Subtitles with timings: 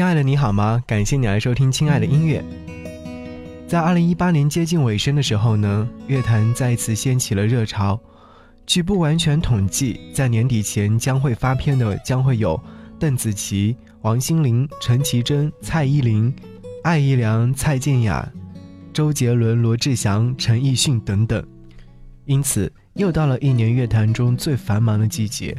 [0.00, 0.82] 亲爱的，你好吗？
[0.86, 2.42] 感谢你来收听《亲爱的音乐》。
[3.68, 8.00] 在二零一八年接近尾声的时候呢，乐坛再次掀起了热潮。
[8.64, 12.58] 据不完全统计，在年底前将会发片的将会有
[12.98, 16.34] 邓紫棋、王心凌、陈绮贞、蔡依林、
[16.82, 18.26] 艾怡良、蔡健雅、
[18.94, 21.46] 周杰伦、罗志祥、陈奕迅等等。
[22.24, 25.54] 因此，又到了一年乐坛中最繁忙的季节，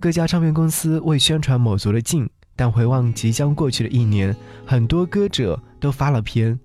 [0.00, 2.26] 各家唱片公司为宣传卯足了劲。
[2.62, 4.32] 但回望即将过去的一年，
[4.64, 6.56] 很多歌者都发了片。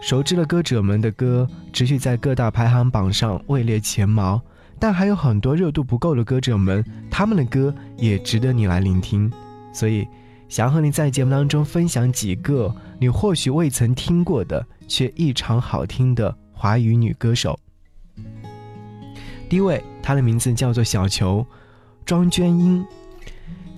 [0.00, 4.40] 熟知的歌者们的歌持续在各大排行榜上位列前茅，
[4.78, 9.30] 但还有很多热度不够的歌者们，他们的歌也值得你来聆听。
[9.74, 10.08] 所以，
[10.48, 17.60] 想和你在节目当中分享几个你或许未曾听过的却异常好听的华语女歌手。
[19.50, 21.46] 第一位，她的名字叫做小球，
[22.06, 22.82] 庄娟英。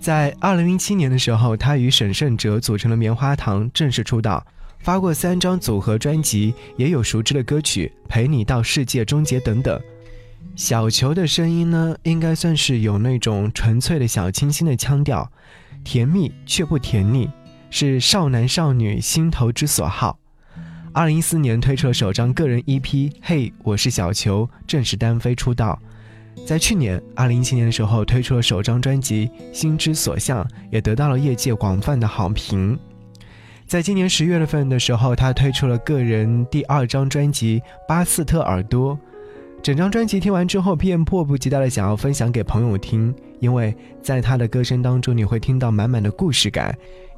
[0.07, 4.47] 在二零零七年的时候，他与沈圣哲组成了棉花糖，正式出道，
[4.79, 9.81] 发过三张组合专辑，也有熟知的歌曲《陪你到世界终结》等等。
[10.55, 15.29] 小球的声音呢，应该算是有那种纯粹的小清新的腔调，
[15.83, 17.29] 甜蜜却不甜腻，
[17.69, 20.17] 是少男少女心头之所好。
[20.93, 22.81] 二零一四年推出了首张个人 EP
[23.21, 25.77] 《嘿，我是小球》，正式单飞出道。
[26.45, 32.79] 在去年二零一七年的时候，推出了首张专辑《心之所向》，也得到了业界广泛的好评。
[33.67, 38.95] 在今年十月份的时候，他推出了个人第二张专辑《巴斯特耳朵》。
[39.61, 46.73] 整张专辑听完之后，便迫不及待的想要分享给朋友听，因为在他的歌声当中，你会听到满满的故事感，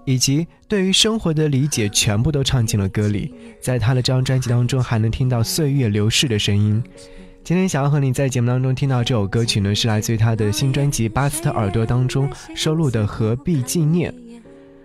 [0.07, 3.35] 以及对于生活的理解，全部都唱进了歌里。
[3.61, 6.83] 在他的这张专辑当中，还能听到岁月流逝的声音。
[7.49, 14.13] 今天想要和你在节目当中听到这首歌曲呢，是来自于他的新专辑《巴斯特耳朵》当中收录的《何必纪念》。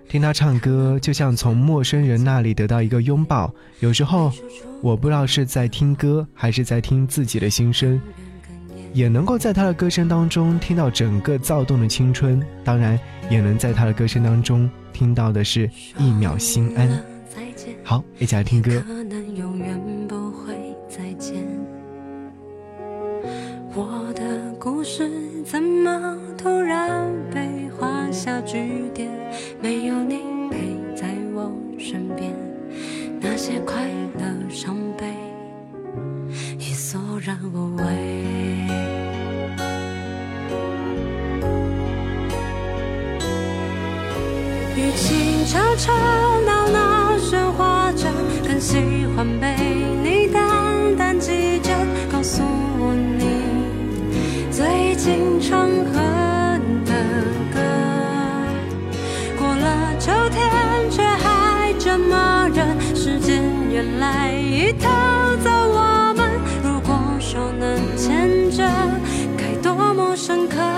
[0.07, 3.53] 听他唱歌，就像从陌生人那里得到一个拥抱。
[3.81, 4.31] 有时候，
[4.81, 7.99] 我不知道是在听歌，还是在听自己的心声，
[8.93, 12.41] 也能够在他的歌声当中听到整个躁动的青春。
[12.63, 12.97] 当然，
[13.29, 16.89] 也能在他的歌声当中听到的是一秒心安。
[17.83, 18.81] 好，一起来听歌。
[48.73, 48.79] 喜
[49.15, 49.55] 欢被
[50.03, 51.69] 你淡淡记着，
[52.11, 52.41] 告诉
[52.79, 53.21] 我你。
[54.49, 56.91] 最近常哼的
[57.53, 57.59] 歌，
[59.37, 62.63] 过了秋天却还这么热，
[62.95, 64.89] 时间原来已偷
[65.43, 66.31] 走我们。
[66.63, 68.67] 如果手能牵着，
[69.37, 70.72] 该多么深刻。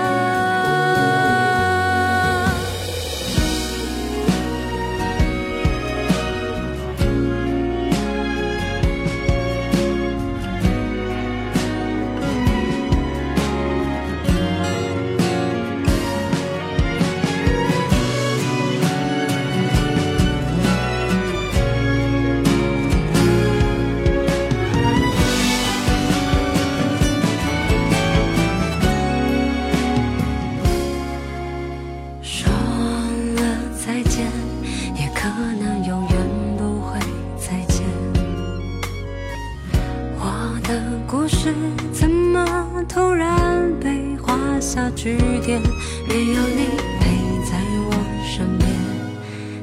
[44.76, 45.58] 大句点
[46.06, 46.66] 没有你
[47.00, 47.06] 陪
[47.50, 47.56] 在
[47.88, 47.90] 我
[48.22, 48.68] 身边。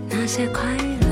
[0.09, 1.02] 那些快乐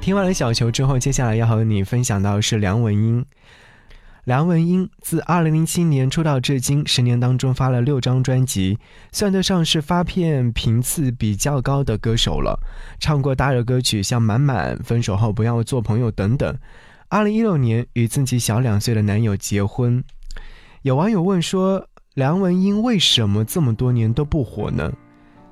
[0.00, 3.24] 听完了小球之后，接下来要和你分享到是梁文音。
[4.24, 8.78] 梁文音自2007年出道至今，十年当中发了六张专辑，
[9.12, 12.58] 算得上是发片频次比较高的歌手了。
[12.98, 16.56] 唱过大热歌曲像《满满》《分手后不要做朋友》等等。
[17.10, 20.02] 2016年与自己小两岁的男友结婚。
[20.80, 24.90] 有网友问说，梁文音为什么这么多年都不火呢？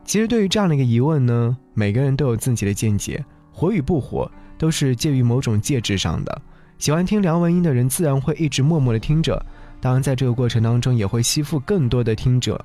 [0.02, 3.22] 其实对于这样的一个疑问呢，每个人都有自己的见解，
[3.52, 6.42] 火与不火都是介于某种介质上的。
[6.82, 9.40] 喜欢听梁文音的人，自然会一直默默的听着，
[9.80, 12.60] 当然在这个过程当中，也会吸附更多的听者。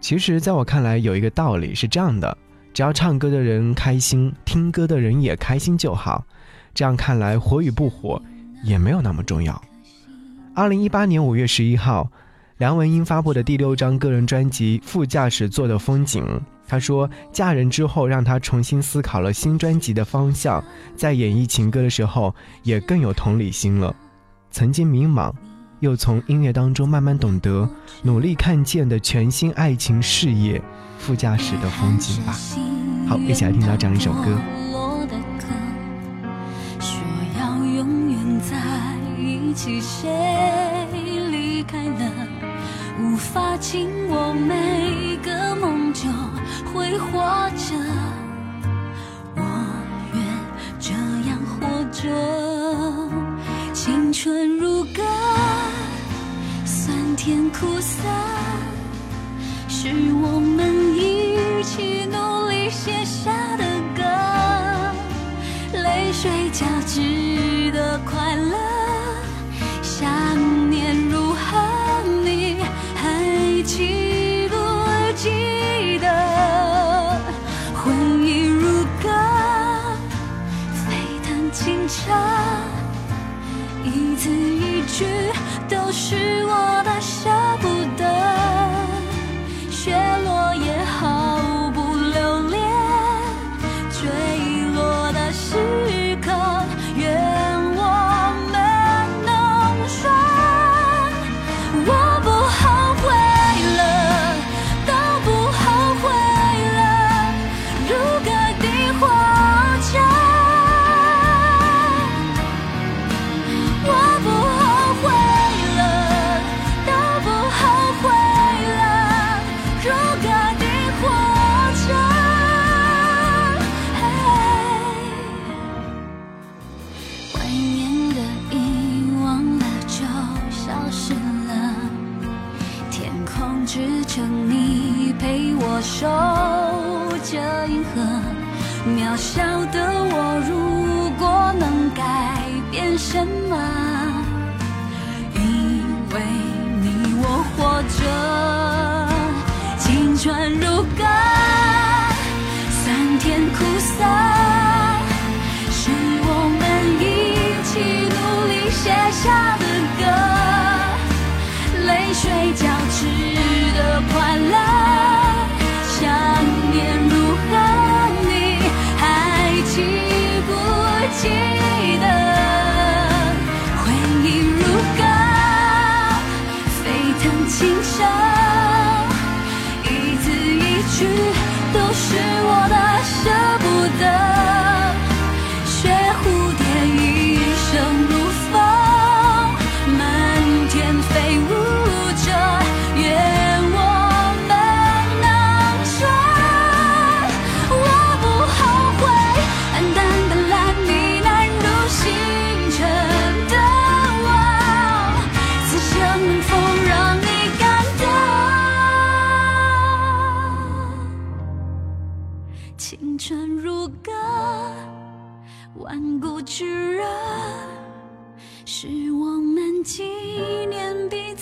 [0.00, 2.34] 其实，在我看来，有一个道理是这样的：
[2.72, 6.24] 只要唱歌的人开心，听歌的人也开心就好。
[6.72, 8.22] 这样看来，火与不火
[8.64, 9.62] 也没有那么重要。
[10.54, 12.10] 二零一八年五月十一号，
[12.56, 16.24] 梁文音发布的第六张个人专辑《副驾驶座的风景》。
[16.66, 20.62] 她说，嫁人之后让她重新思考了新专辑的方向，
[20.96, 23.94] 在演绎情歌的时候也更有同理心了。
[24.50, 25.32] 曾经迷茫，
[25.80, 27.68] 又从音乐当中慢慢懂得，
[28.02, 30.60] 努力看见的全新爱情事业，
[30.98, 32.34] 副驾驶的风景吧。
[33.08, 34.38] 好，一起来听到这样一首歌。
[36.80, 36.98] 说
[37.38, 38.56] 要永远在
[39.18, 40.08] 一起，谁
[41.30, 42.10] 离开了，
[43.00, 44.95] 无法紧握每
[46.98, 47.20] 活
[47.56, 47.74] 着。
[49.36, 49.42] 我
[50.14, 50.18] 愿
[50.78, 50.92] 这
[51.28, 51.54] 样活
[51.92, 52.02] 着，
[53.72, 55.02] 青春如歌，
[56.64, 58.02] 酸甜苦涩，
[59.68, 59.88] 是
[60.22, 61.15] 我们一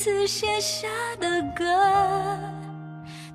[0.04, 0.86] 次写下
[1.18, 1.64] 的歌。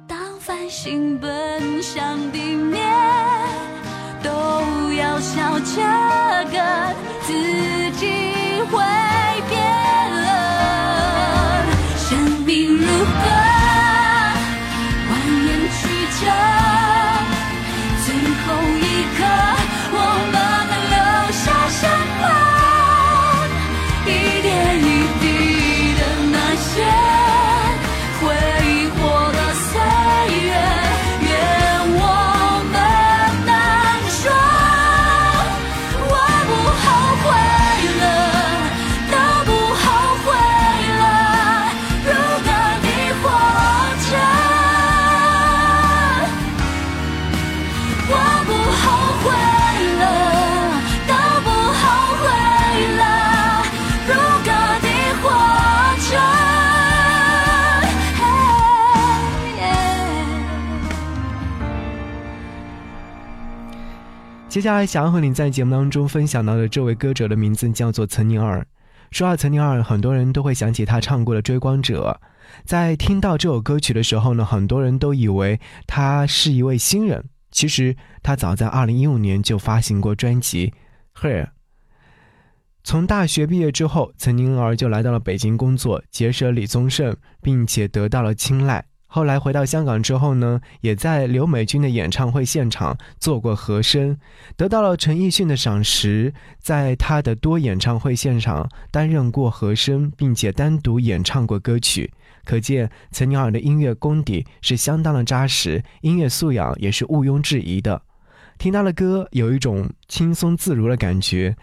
[0.06, 2.86] 当繁星奔向地面，
[4.22, 4.30] 都
[4.94, 5.82] 要笑这
[6.52, 7.34] 个自
[7.98, 8.78] 己会
[9.50, 9.60] 变
[10.22, 11.66] 了。
[11.98, 13.26] 生命如歌，
[15.10, 15.82] 蜿蜒曲
[16.22, 16.30] 折，
[64.50, 68.66] 接下来想要和你在节目当中分享到的这位歌者的名字叫做岑宁儿。
[69.12, 72.20] 说到岑宁儿，很多人都会想起他唱过的《追光者》。
[72.66, 77.24] 在听到这首歌曲的时候呢，很多人都以为他是一位新人。
[77.52, 80.74] 其实他早在2015年就发行过专辑
[81.22, 81.44] 《Here》。
[82.84, 88.84] 从大学毕业之后，岑宁儿就来到了北京工作，结识了李宗盛，并且得到了青睐。
[89.12, 94.16] 后来回到香港之后呢，也在刘美君的演唱会现场做过和声，
[94.56, 96.32] 得到了陈奕迅的赏识。
[96.60, 102.14] 在他的多演唱会现场担任过和声，并且单独演唱过歌曲，
[102.46, 108.00] 可见岑宁儿的音乐功底是相当的扎实，音乐素养也是毋庸置疑的。
[108.60, 111.56] 听他的歌，有一种轻松自如的感觉，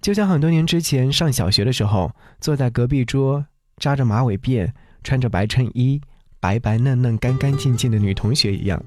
[0.00, 3.44] 就像很多年之前上小学的时候，坐在隔壁桌，
[3.76, 4.70] 扎着马尾辫，
[5.02, 6.00] 穿着白衬衣。
[6.44, 8.78] 白白嫩嫩、干干净净的女同学一样。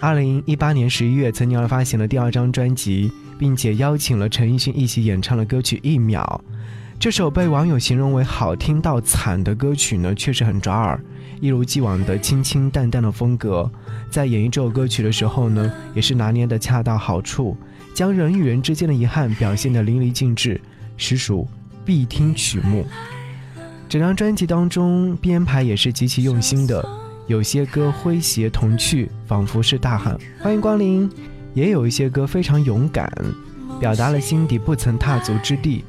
[0.00, 6.42] 二零一八年十一月，岑宁儿发行了第二张专辑，并且邀请了陈奕迅一起演唱了歌曲《一秒》。
[6.98, 11.00] 这首被网友形容为好听到惨的歌曲呢，确实很抓耳。
[11.40, 13.70] 一如既往的清清淡淡的风格，
[14.10, 17.56] 在演绎这首歌曲的时候呢，也是拿捏的恰到好处，
[17.94, 20.60] 将人与人之间的遗憾表现得淋漓尽致，
[20.96, 21.46] 实属
[21.84, 22.84] 必听曲目。
[23.88, 26.86] 整张专辑当中编排也是极其用心的，
[27.26, 31.08] 有些歌诙谐童趣，仿佛是大喊“欢迎光临”；
[31.54, 33.10] 也有一些歌非常勇敢，
[33.80, 35.82] 表达了心底不曾踏足之地，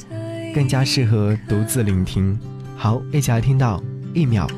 [0.55, 2.39] 更加适合独自聆听。
[2.77, 4.49] 好，一起来听到一秒。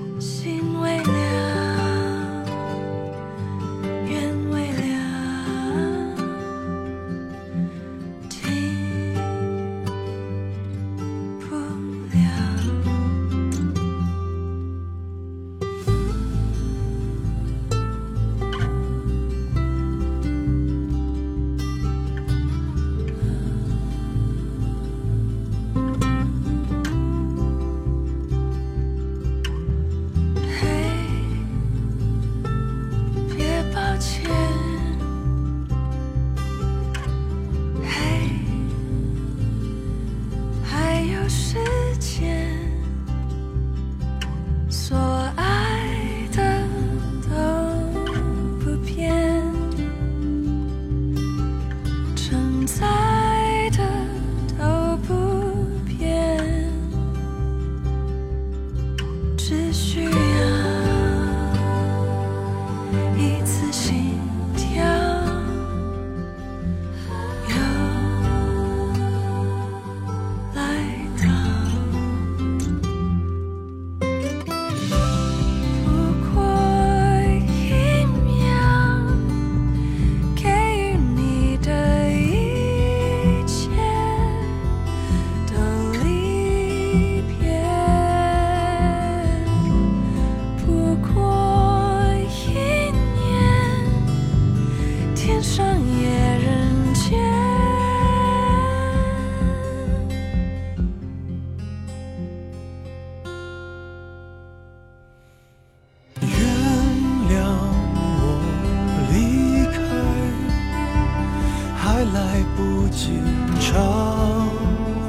[112.56, 113.22] 不及
[113.60, 113.70] 偿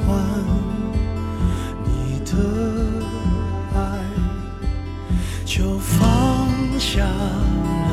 [0.05, 0.09] 还
[1.85, 2.31] 你的
[3.75, 3.77] 爱，
[5.45, 5.99] 就放
[6.79, 7.91] 下了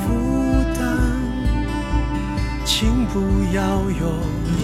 [0.00, 0.06] 负
[0.78, 0.80] 担。
[2.64, 3.18] 请不
[3.52, 3.60] 要
[3.90, 4.06] 有
[4.46, 4.58] 遗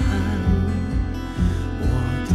[0.00, 0.12] 憾，
[1.80, 1.84] 我
[2.30, 2.34] 的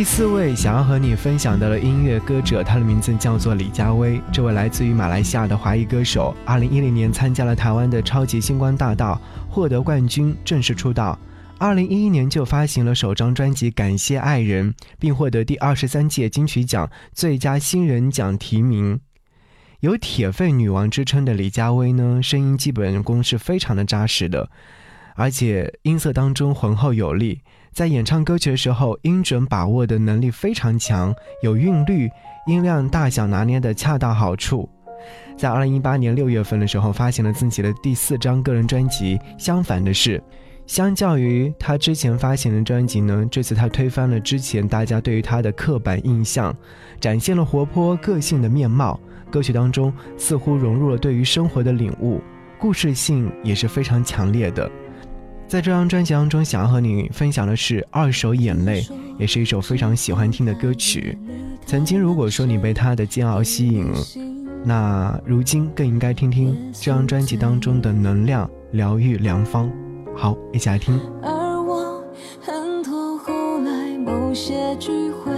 [0.00, 4.18] 第四位想要和你分享的音乐歌者，他的名字叫做李佳薇。
[4.32, 11.18] 这位来自于马来西亚的华裔歌手，二零一零年参加了台湾的超级星光大道，获得冠军，正式出道。
[11.58, 18.98] 二零一一年就发行了首张专辑《感谢爱人》，并获得第二十三届金曲奖最佳新人奖提名。
[19.80, 24.48] 有“铁肺女王”之称的李佳薇呢，声音基本功是非常的扎实的，
[25.16, 27.42] 而且音色当中浑厚有力。
[27.72, 32.10] 在演唱歌曲的时候，音准把握的能力非常强，有韵律，
[32.46, 34.68] 音量大小拿捏的恰到好处。
[35.36, 39.18] 在二零一八年六月份的时候，发行了自己的第四张个人专辑。
[39.38, 40.22] 相反的是，
[40.66, 46.54] 相较于他之前发行的专辑呢，这次他推翻了之前大家对于他的刻板印象，
[47.00, 49.00] 展现了活泼个性的面貌。
[49.30, 52.20] 歌曲当中似乎融入了对于生活的领悟，
[52.58, 54.68] 故事性也是非常强烈的。
[55.50, 58.82] 在这张专辑当中，想要和你分享的是《二手眼泪》，
[59.18, 61.18] 也是一首非常喜欢听的歌曲。
[61.66, 63.84] 曾经，如果说你被他的煎熬吸引，
[64.64, 69.68] 那如今更应该听听这张专辑当中的能量、疗愈、良方。
[70.16, 71.00] 好，一起来听。
[71.20, 72.00] 而我
[72.40, 75.32] 很多后来某些聚会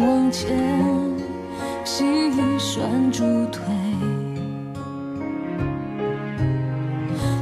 [0.00, 0.48] 往前，
[1.84, 3.62] 细雨拴住腿。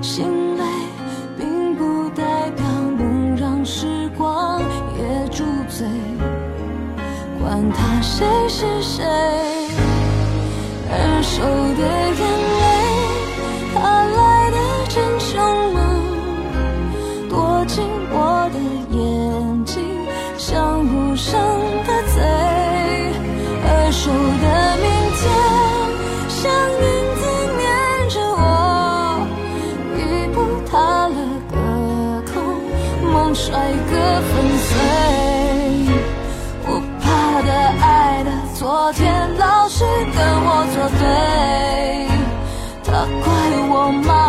[0.03, 0.25] 心
[0.57, 0.65] 累
[1.39, 2.65] 并不代表
[2.99, 4.61] 能让时光
[4.99, 5.87] 也住嘴，
[7.41, 9.05] 管他谁是谁，
[10.91, 11.43] 二手
[11.79, 12.11] 的
[43.91, 44.20] 怪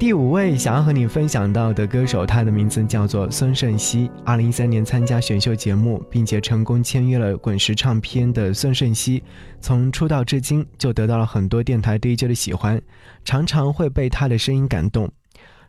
[0.00, 4.10] 第五位想要和你分享到的歌手，他的名字叫做孙盛希。
[4.24, 9.22] 二零一三年参加选秀节目，并且成功签约了滚石唱片的孙盛希，
[9.60, 12.80] 从出道至今就得到了很多电台 DJ 的喜欢，
[13.26, 15.12] 常常会被他的声音感动。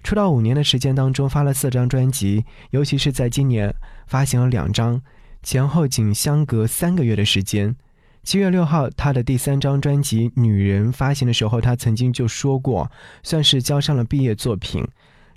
[0.02, 3.76] 出道五年的时间当中，发了四张专辑，尤其是在今年
[4.08, 5.02] 发行了两张，
[5.44, 7.76] 前后仅相隔三个月的时间。
[8.24, 12.90] 七月六号，他的第三张专辑《女人》发行的时候，他曾经就说过，
[13.24, 14.88] 算是交上了毕业作品。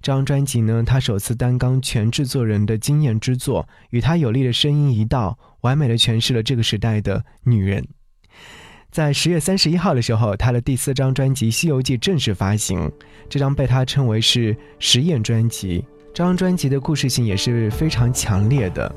[0.03, 7.89] 这张专辑呢，他首次担纲全制作人的惊艳之作，与他有力的声音一道，完美的诠释了这个时代的女人。
[8.91, 12.93] 在十月三十一号的时候，他的第四张专辑《西游记》正式发行，
[13.31, 15.83] 这张被他称为是实验专辑。
[16.13, 18.95] 这张专辑的故事性也是非常强烈的。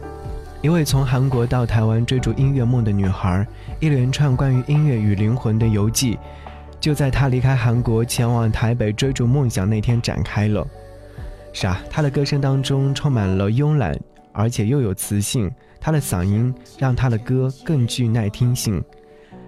[0.68, 3.48] 一位从韩国到台湾追逐音乐梦的女孩，
[3.80, 6.20] 一连串关于音乐与灵魂的游记，
[6.78, 10.68] 就在她离开韩国前往台北追逐梦想那天展开了。
[11.54, 13.98] 是啊，她的歌声当中充满了慵懒，
[14.34, 15.50] 而且又有磁性。
[15.80, 18.84] 她的嗓音让她的歌更具耐听性。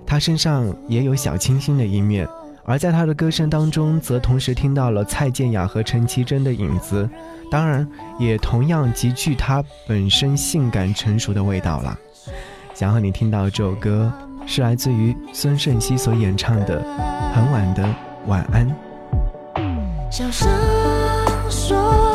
[0.05, 2.25] 她身上也有小清新的一面。
[2.69, 7.09] 而在他的歌声当中，则同时听到了蔡健雅和陈绮贞的影子，
[7.49, 7.85] 当然
[8.19, 11.97] 也同样极具他本身性感成熟的味道了。
[12.75, 14.13] 想和你听到这首歌，
[14.45, 16.79] 是来自于孙盛希所演唱的
[17.33, 17.83] 《很晚的
[18.27, 18.67] 晚安》。
[20.11, 20.47] 小声
[21.49, 22.08] 说。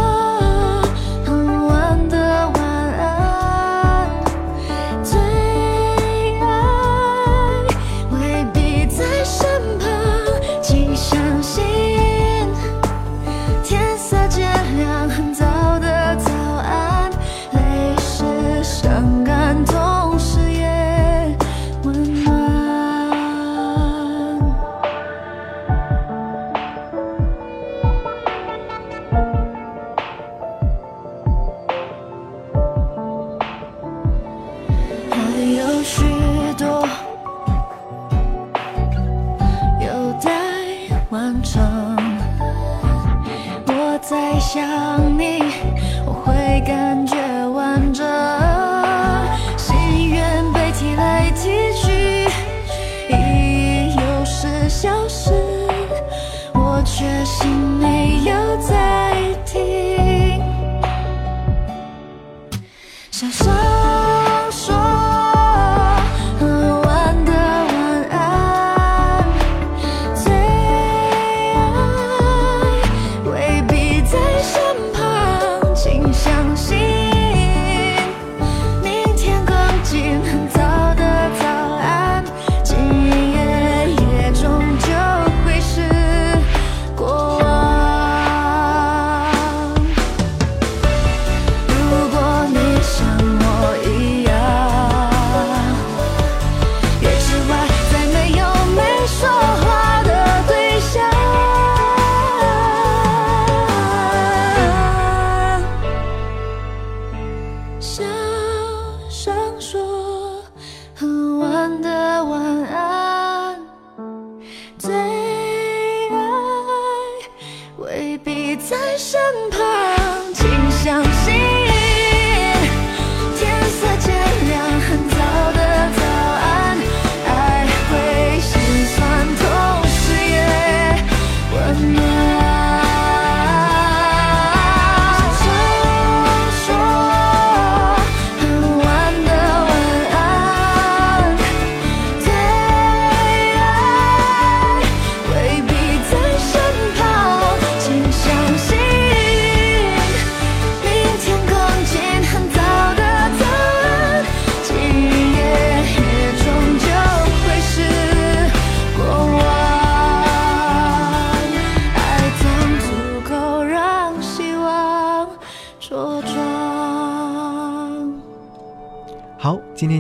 [19.05, 19.34] 今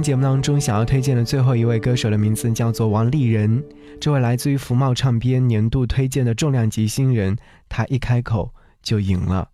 [0.04, 3.64] 节目当中想要推荐的最后一位歌手的名字叫做王丽人，
[3.98, 7.38] 这位来自于福茂唱片年度推荐的重量级新人，
[7.70, 9.48] 他一开口就赢了。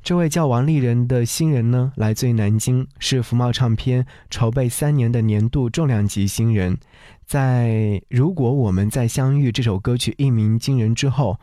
[0.00, 6.78] 这位叫王丽人的新人呢，来自于南京，是福茂唱片筹备三年的年度重量级新人。
[7.26, 7.68] 在
[8.08, 11.40] 《如果我们再相遇》这首歌曲一鸣惊人之后。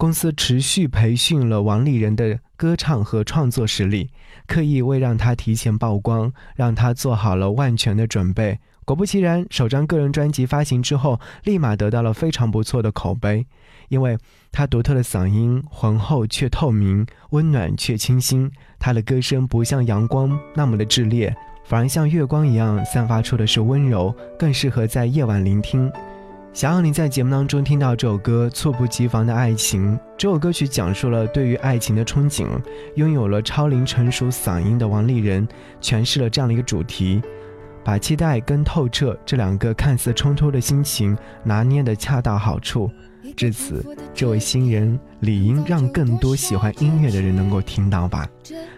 [0.00, 4.08] 公司持续培训了王丽人的歌唱和创作实力，
[4.46, 13.44] 刻意为让她提前曝光，让她做好了万全的准备，果不其然，首张个人专辑发行之后，立马得到了非常不错的口碑，
[13.90, 14.16] 因为
[14.50, 18.50] 他独特的嗓音浑厚却透明，温暖却清新。
[18.78, 21.36] 他的歌声不像阳光那么的炽烈，
[21.66, 25.92] 反而像月光一样散发出的是温柔，更适合在夜晚聆听。
[26.52, 29.96] 想要你在节目当中听到这首歌《猝不及防的爱情》。
[30.18, 32.44] 这首歌曲讲述了对于爱情的憧憬，
[32.96, 35.46] 拥有了超龄成熟嗓音的王丽人
[35.80, 37.22] 诠释了这样的一个主题。
[37.84, 42.90] 把期待跟透彻这两个看似冲突的心情拿捏的恰到好处，
[43.36, 48.28] 至此，这位新人理应让更多喜欢音乐的人能够听到吧。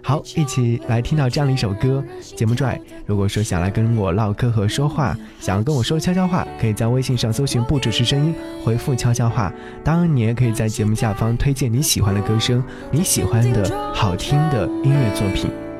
[0.02, 2.02] 好，一起来听到这样的一首歌。
[2.36, 9.52] 节目拽，如果说想来跟我唠嗑和说话，想要跟我说悄悄话，可以在微信上搜寻“不只是声音”，回复“悄悄话”。
[9.84, 15.71] 当然，你也可以在节目下方推荐你喜欢的歌声，你喜欢的好听的音乐作品。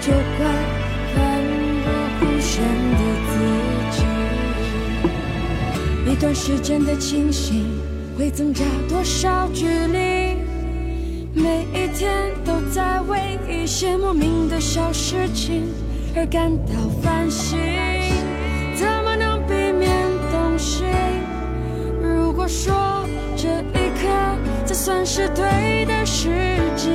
[0.00, 0.40] 就怪
[1.14, 1.18] 奋
[1.84, 1.86] 不
[2.18, 2.50] 顾身
[2.98, 3.32] 的自
[3.96, 3.98] 己。
[6.10, 7.66] 一段时间的清醒。
[8.20, 10.36] 会增加多少距离？
[11.32, 15.72] 每一天都在为一些莫名的小事情
[16.14, 17.58] 而感到烦心，
[18.74, 19.90] 怎么能避免
[20.30, 20.84] 动心？
[22.02, 24.06] 如果说这一刻
[24.66, 26.28] 才算是对的时
[26.76, 26.90] 机，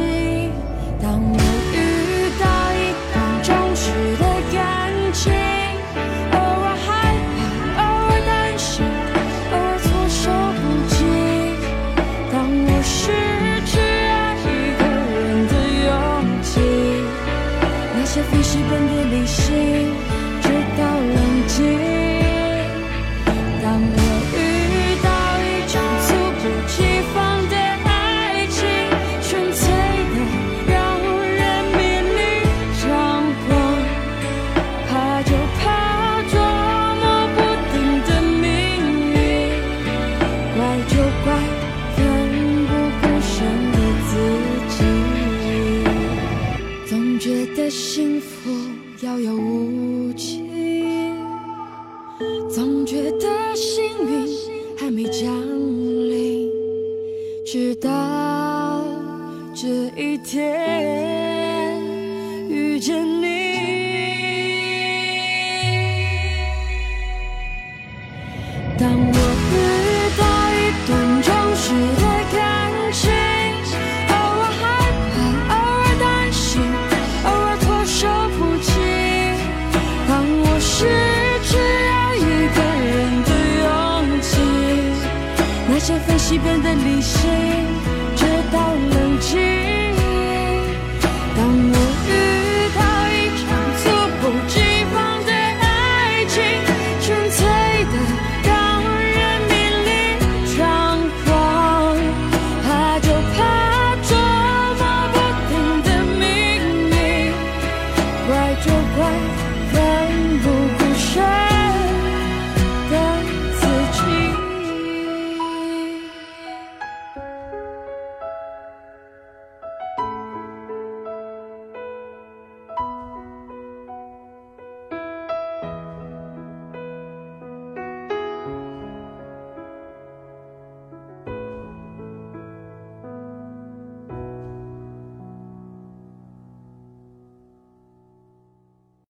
[85.86, 87.95] 些分析变得理性。